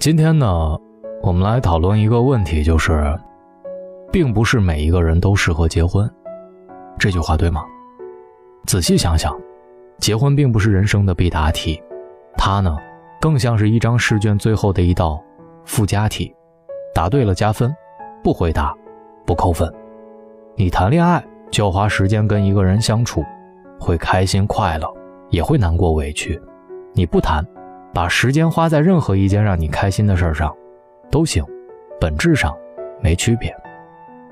[0.00, 0.78] 今天呢，
[1.20, 3.14] 我们来讨论一个问题，就是，
[4.10, 6.10] 并不是每一个人都适合结婚。
[6.98, 7.62] 这句话对吗？
[8.64, 9.38] 仔细想想，
[9.98, 11.78] 结婚并不是人生的必答题，
[12.34, 12.78] 它呢，
[13.20, 15.22] 更像是一张试卷最后的一道
[15.66, 16.34] 附加题，
[16.94, 17.70] 答对了加分，
[18.24, 18.74] 不回答
[19.26, 19.70] 不扣分。
[20.56, 23.22] 你谈恋爱就要花时间跟一个人相处，
[23.78, 24.90] 会开心快乐，
[25.28, 26.40] 也会难过委屈。
[26.94, 27.44] 你不谈，
[27.92, 30.54] 把时间花在任何一件让你开心的事上，
[31.10, 31.44] 都行，
[32.00, 32.56] 本质上
[33.00, 33.54] 没区别。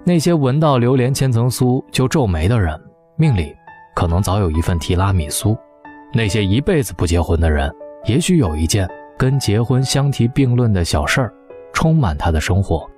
[0.05, 2.81] 那些闻到榴莲千层酥就皱眉的人，
[3.17, 3.55] 命里
[3.95, 5.57] 可能早有一份提拉米苏；
[6.15, 7.71] 那些一辈子不结婚的人，
[8.05, 11.35] 也许有一件跟结婚相提并论的小事儿，
[11.73, 12.89] 充满他的生活，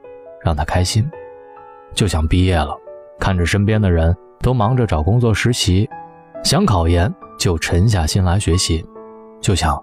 [0.45, 1.09] 让他开心。
[1.95, 2.77] 就想毕业了。
[3.19, 5.87] 看着身边的人都忙着找工作实习，
[6.43, 8.83] 想考研就沉下心来学习，
[9.43, 9.79] 就想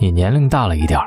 [0.00, 1.00] 你年龄大了一点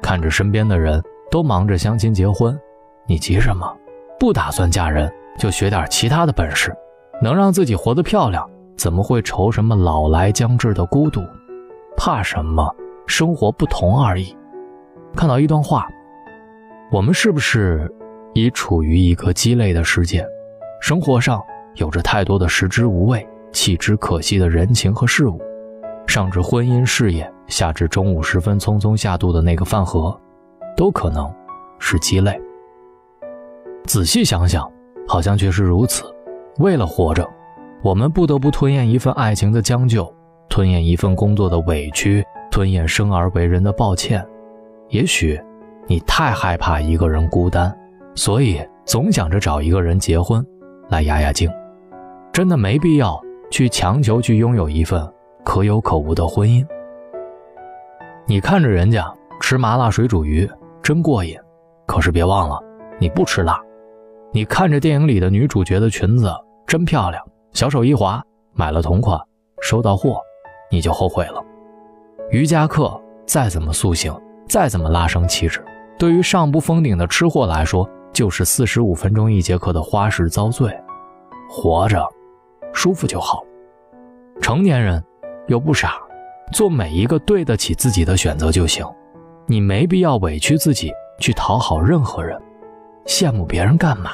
[0.00, 2.58] 看着身边的人都忙着相亲结婚，
[3.06, 3.70] 你急什么？
[4.18, 6.74] 不打算嫁人就学点其他的本事，
[7.22, 11.20] 能让自己活得漂亮，怎么会愁什么老来将至的孤独？
[11.94, 12.74] 怕什么？
[13.06, 14.34] 生活不同而已。
[15.14, 15.86] 看到一段话，
[16.90, 17.86] 我们是不是
[18.32, 20.26] 已处于一个鸡肋的世界？
[20.80, 21.42] 生活上
[21.74, 25.38] 有着太多的食之无味、弃之可惜的人情和事物，
[26.06, 30.16] 上至婚姻事业，下至中午时分匆匆下肚的那个饭盒，
[30.76, 31.28] 都可能
[31.78, 32.40] 是鸡肋。
[33.86, 34.70] 仔细想想，
[35.06, 36.04] 好像却是如此。
[36.58, 37.28] 为了活着，
[37.82, 40.12] 我们不得不吞咽一份爱情的将就，
[40.48, 44.24] 吞咽一份工作的委屈，吞咽生而为人的抱歉。
[44.90, 45.40] 也许，
[45.86, 47.74] 你太害怕一个人孤单，
[48.14, 50.44] 所以总想着找一个人结婚。
[50.90, 51.50] 来压压惊，
[52.32, 55.06] 真的没必要去强求去拥有一份
[55.44, 56.66] 可有可无的婚姻。
[58.30, 60.46] 你看着人家吃麻辣水煮鱼
[60.82, 61.34] 真过瘾，
[61.86, 62.62] 可是别忘了
[63.00, 63.58] 你不吃辣。
[64.34, 66.30] 你看着电影里的女主角的裙子
[66.66, 68.22] 真漂亮，小手一滑
[68.52, 69.18] 买了同款，
[69.62, 70.20] 收到货
[70.70, 71.42] 你就后悔了。
[72.28, 74.14] 瑜伽课再怎么塑形，
[74.46, 75.64] 再怎么拉升气质，
[75.98, 77.88] 对于上不封顶的吃货来说。
[78.10, 80.76] 就是四十五分钟一节课的花式遭罪，
[81.48, 82.04] 活着
[82.72, 83.44] 舒服就好。
[84.40, 85.00] 成年人
[85.46, 86.00] 又不傻，
[86.52, 88.84] 做每一个对得起自己的选择就行。
[89.46, 92.40] 你没必要委屈自己去讨好任何人，
[93.06, 94.10] 羡慕别人干嘛？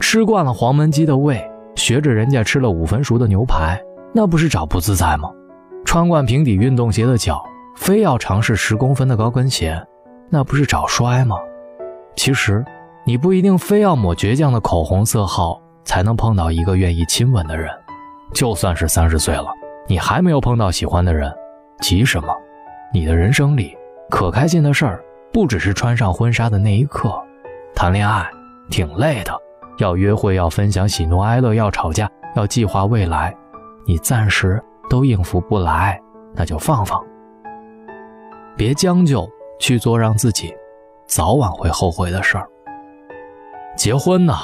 [0.00, 1.42] 吃惯了黄焖鸡的胃，
[1.76, 3.80] 学着人家吃了五分熟的牛排，
[4.12, 5.30] 那不是找不自在吗？
[5.84, 7.44] 穿惯平底运动鞋的脚，
[7.76, 9.80] 非要尝试十公分的高跟鞋，
[10.30, 11.36] 那不是找摔吗？
[12.16, 12.64] 其实。
[13.06, 17.70] 你不一定非要抹倔强的口红色号才能碰到一个愿意亲吻的人，
[18.32, 19.44] 就算是三十岁了，
[19.86, 21.30] 你还没有碰到喜欢的人，
[21.80, 22.28] 急什么？
[22.92, 23.76] 你的人生里
[24.10, 27.12] 可开心的事儿不只是穿上婚纱的那一刻，
[27.74, 28.28] 谈恋爱
[28.70, 29.32] 挺累的，
[29.78, 33.34] 要约会，要分享喜怒哀乐，要吵架，要计划未来，
[33.86, 36.00] 你暂时都应付不来，
[36.34, 37.02] 那就放放，
[38.56, 40.54] 别将就去做让自己
[41.06, 42.48] 早晚会后悔的事儿。
[43.76, 44.34] 结婚呢，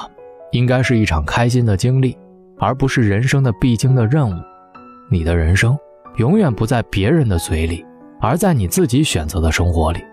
[0.51, 2.19] 应该是一场开心的经历，
[2.59, 4.35] 而不是人生的必经的任务。
[5.09, 5.79] 你的人生
[6.17, 7.85] 永远不在别人的嘴里，
[8.21, 10.05] 而在你自己选择的生活里。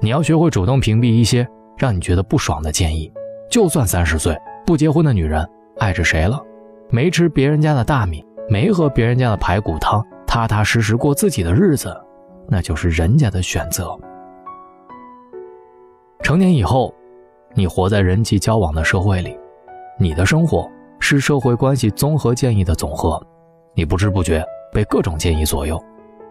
[0.00, 3.12] 你要学会主动屏蔽一些让你觉得不爽的建议。
[3.50, 6.40] 就算三十岁不结婚的女人爱着谁了，
[6.90, 11.96] 没吃别人家的大米，没喝别人家的排骨汤，踏踏实实过自己的日子，
[12.48, 13.98] 那就是人家的选择。
[16.22, 16.94] 成年以后。
[17.54, 19.36] 你活在人际交往的社会里，
[19.98, 20.70] 你的生活
[21.00, 23.20] 是社会关系综合建议的总和。
[23.74, 24.44] 你不知不觉
[24.78, 25.76] 被各种建议左右，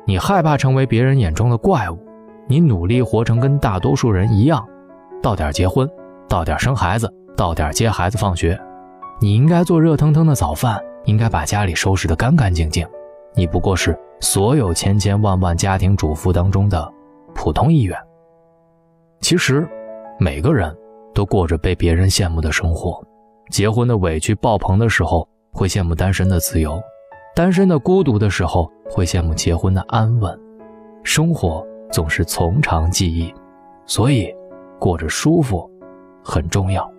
[0.06, 2.00] 你害怕成为别人眼中的怪物，
[2.48, 4.66] 你努力活成跟大多数人一样，
[5.22, 5.86] 到点结婚，
[6.30, 8.58] 到点生孩子，到点接孩子放学。
[9.20, 12.88] 你应该做热腾腾的早饭，应该把家里收拾得干干净净。
[13.36, 16.90] 你不过是所有千千万万家庭主妇当中的
[17.36, 18.00] 普通一员。
[19.20, 19.68] 其实，
[20.18, 20.74] 每个人。
[21.14, 23.04] 都过着被别人羡慕的生活，
[23.50, 26.80] 结婚的委屈爆棚的时候，会羡慕单身的自由；
[27.38, 30.36] 单身的孤独的时候，会羡慕结婚的安稳。
[31.04, 33.32] 生活总是从长计议，
[33.86, 34.34] 所以
[34.80, 35.70] 过着舒服
[36.24, 36.92] 很重要。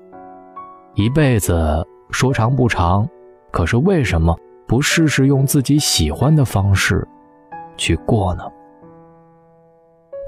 [0.95, 3.05] 一辈子说长不长，
[3.51, 7.05] 可是为什么不试试用自己喜欢的方式
[7.77, 8.45] 去过呢？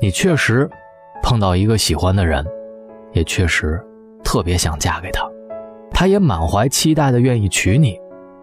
[0.03, 0.69] 你确实
[1.23, 2.45] 碰到一个喜欢的人。
[3.13, 3.81] 也确实
[4.25, 5.25] 特别想嫁给他，
[5.93, 7.97] 他也满怀期待的愿意娶你，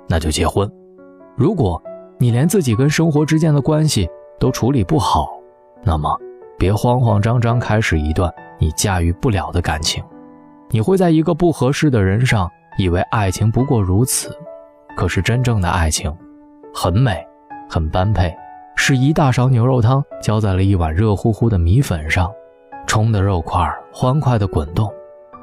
[0.07, 0.69] 那就结婚。
[1.37, 1.79] 如果
[2.17, 5.29] 你连自己跟生活之间的关系都处理不好，
[5.83, 6.09] 那么
[6.57, 10.03] 别慌慌张张开始一段你驾驭不了的感情。
[10.71, 12.49] 你会在一个不合适的人上，
[12.79, 14.35] 以为爱情不过如此。
[14.95, 16.11] 可是真正的爱情，
[16.73, 17.23] 很美，
[17.69, 18.35] 很般配，
[18.75, 22.31] 是一大勺牛肉汤浇在了一碗热乎乎的米粉上，
[22.87, 23.63] 冲的肉块
[23.93, 24.87] 欢快地滚动；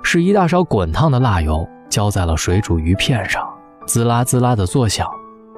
[0.03, 3.49] 是一大勺滚烫的辣油浇在了水煮鱼片上，
[3.87, 5.07] 滋啦滋啦地作响；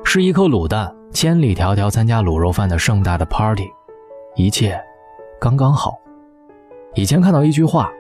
[0.08, 3.68] 是一颗卤蛋千里迢迢参加卤肉饭的盛大的 party，
[4.36, 4.80] 一切
[5.40, 5.98] 刚刚好。
[6.94, 7.90] 以前看到一句话，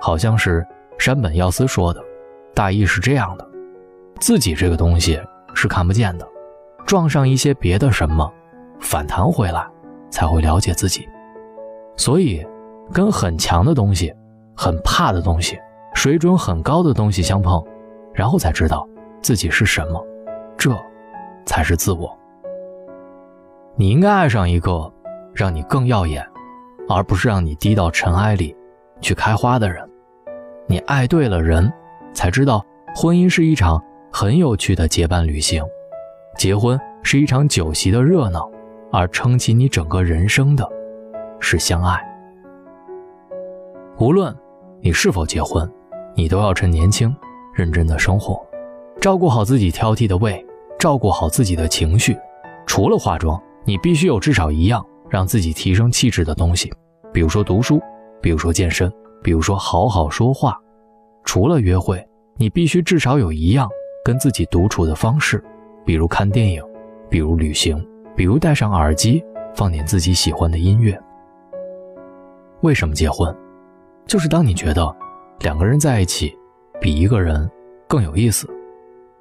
[0.00, 0.64] 好像是。
[0.98, 2.02] 山本耀司说的，
[2.54, 3.46] 大意是这样的：
[4.18, 5.20] 自己这个东西
[5.52, 6.26] 是看不见的，
[6.86, 8.32] 撞上一些别的什么，
[8.80, 9.68] 反弹回来，
[10.08, 11.06] 才会了解自己。
[11.98, 12.42] 所以，
[12.94, 14.10] 跟很强的东西、
[14.56, 15.58] 很怕的东西、
[15.92, 17.62] 水准很高的东西相碰，
[18.14, 18.88] 然后才知道
[19.20, 20.02] 自己是什么，
[20.56, 20.70] 这，
[21.46, 22.14] 才是自我。
[23.76, 24.92] 你应该爱上一个
[25.32, 26.26] 让你更耀眼，
[26.88, 28.54] 而不是让你低到尘埃里
[29.00, 29.88] 去开花的人。
[30.66, 31.72] 你爱对了人，
[32.12, 32.64] 才知道
[32.94, 35.64] 婚姻是一场很有趣的结伴旅行，
[36.36, 38.50] 结婚是一场酒席的热闹，
[38.90, 40.68] 而撑起你整个人生的，
[41.38, 42.02] 是相爱。
[43.98, 44.34] 无论
[44.80, 45.70] 你是否结婚，
[46.14, 47.14] 你都要趁年轻，
[47.54, 48.44] 认真的生活，
[49.00, 50.44] 照顾好自己挑剔的胃，
[50.78, 52.16] 照顾好自己的情绪。
[52.66, 56.72] 除了化妆，你必须有至少一样让自己提升气质的东西，
[57.12, 57.80] 比如说读书，
[58.20, 58.92] 比如说健身。
[59.22, 60.56] 比如说，好好说话。
[61.24, 62.06] 除了约会，
[62.36, 63.68] 你必须至少有一样
[64.04, 65.42] 跟自己独处的方式，
[65.84, 66.62] 比如看电影，
[67.08, 67.84] 比如旅行，
[68.14, 70.96] 比如戴上耳机放点自己喜欢的音乐。
[72.60, 73.34] 为什么结婚？
[74.06, 74.94] 就是当你觉得
[75.40, 76.32] 两个人在一起
[76.80, 77.50] 比一个人
[77.88, 78.48] 更有意思，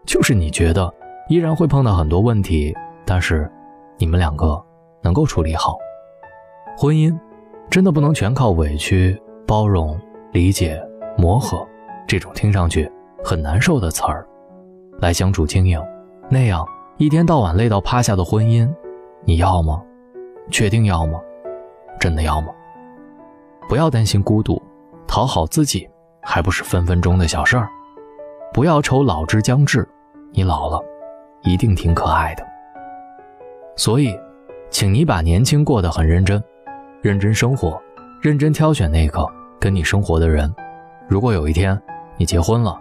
[0.05, 0.93] 就是你觉得
[1.27, 2.75] 依然会碰到很多问题，
[3.05, 3.51] 但是
[3.97, 4.61] 你们两个
[5.01, 5.77] 能够处理好。
[6.77, 7.17] 婚姻
[7.69, 9.21] 真的不能全靠委屈。
[9.47, 9.95] 包容、
[10.31, 10.83] 理解、
[11.15, 11.63] 磨合，
[12.07, 12.91] 这种听上去
[13.23, 14.27] 很难受的词儿，
[14.97, 15.79] 来相处经营，
[16.31, 16.67] 那样
[16.97, 18.67] 一天到晚累到趴下的婚姻，
[19.23, 19.83] 你要吗？
[20.49, 21.21] 确定要吗？
[21.99, 22.47] 真的要吗？
[23.69, 24.59] 不要担心孤独，
[25.05, 25.87] 讨好自己
[26.23, 27.69] 还不是分分钟的小事儿。
[28.51, 29.87] 不要愁老之将至，
[30.31, 30.83] 你老了，
[31.45, 32.45] 一定挺可爱的。
[33.77, 34.13] 所以，
[34.69, 36.43] 请你把年轻过得很认真，
[37.01, 37.81] 认真生活。
[38.21, 39.23] 认真挑选那个
[39.59, 40.51] 跟你生活的人。
[41.07, 41.79] 如果有一天
[42.17, 42.75] 你结婚了，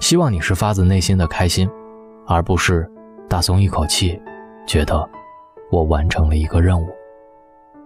[0.00, 1.70] 希望你是发自内心的开心，
[2.26, 2.90] 而不是
[3.28, 4.20] 大松一口气，
[4.66, 5.08] 觉得
[5.70, 6.88] 我完成了一个任务。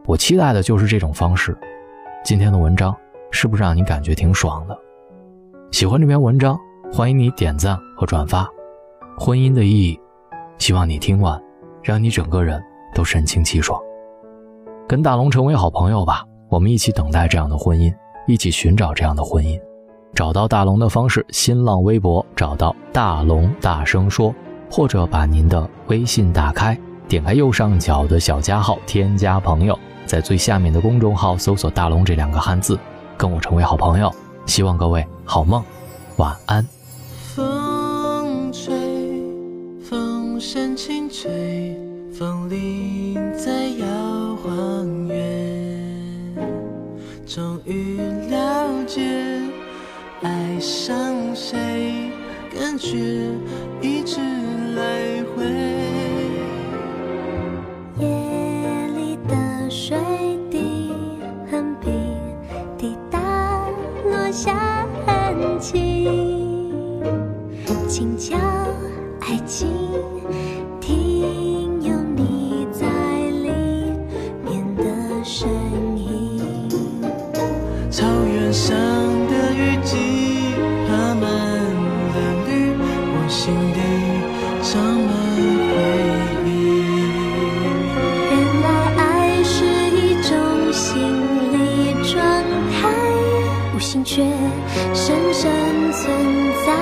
[0.07, 1.55] 我期待的就是这种方式。
[2.25, 2.97] 今天的文章
[3.31, 4.79] 是不是让你感觉挺爽的？
[5.71, 6.59] 喜欢这篇文章，
[6.91, 8.49] 欢迎你点赞和转发。
[9.19, 10.01] 婚姻的意义，
[10.63, 11.43] 希望你听完，
[11.83, 12.63] 让你整个人
[12.95, 13.83] 都神清气爽。
[14.89, 16.25] 跟大龙成为好朋友吧。
[16.49, 17.93] 我们一起等待这样的婚姻，
[18.29, 19.61] 一起寻找这样的婚姻。
[20.15, 24.33] 找到大龙的方式：新浪微博找到大龙，大声说，
[24.71, 29.77] 或者把您的微信打开，点开右上角的小加号，添加朋友，
[30.07, 32.79] 在最下面的公众号搜索“大龙”这两个汉字，
[33.17, 34.09] 跟我成为好朋友。
[34.47, 35.61] 希望各位好梦，
[36.19, 37.72] 晚安。
[42.13, 43.87] 风铃在摇。
[47.25, 47.97] 终于
[48.29, 49.01] 了解，
[50.21, 50.95] 爱上
[51.35, 52.11] 谁，
[52.55, 52.99] 感觉
[53.81, 54.21] 一直
[54.77, 55.47] 来回。
[57.99, 58.07] 夜
[58.95, 59.97] 里的水
[60.51, 60.93] 滴
[61.51, 61.91] 很平，
[62.77, 63.67] 滴答
[64.05, 66.11] 落下痕迹，
[67.89, 68.37] 轻巧
[69.21, 69.71] 爱情。
[94.05, 94.23] 却
[94.93, 95.51] 深深
[95.93, 96.03] 存
[96.67, 96.73] 在，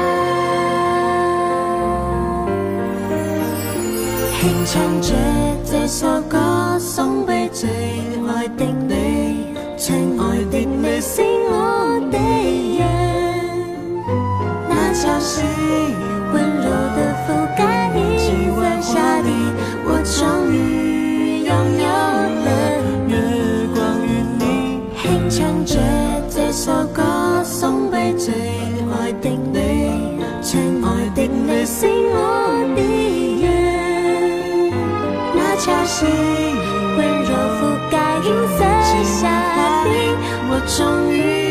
[4.40, 5.12] 轻唱着
[5.64, 7.68] 这首歌送给最
[8.26, 8.64] 爱的
[40.70, 41.49] 相遇。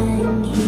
[0.00, 0.59] sang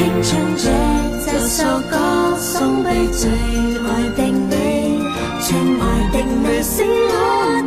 [0.00, 0.70] 轻唱这
[1.26, 5.02] 这首歌，送俾最爱的你，
[5.42, 7.59] 最爱的你，使我。